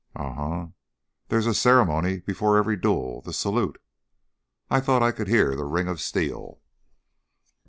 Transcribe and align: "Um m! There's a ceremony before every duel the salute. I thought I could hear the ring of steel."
"Um 0.15 0.39
m! 0.51 0.73
There's 1.27 1.45
a 1.45 1.53
ceremony 1.53 2.21
before 2.21 2.57
every 2.57 2.75
duel 2.75 3.21
the 3.21 3.31
salute. 3.33 3.79
I 4.67 4.79
thought 4.79 5.03
I 5.03 5.11
could 5.11 5.27
hear 5.27 5.55
the 5.55 5.63
ring 5.65 5.87
of 5.87 6.01
steel." 6.01 6.59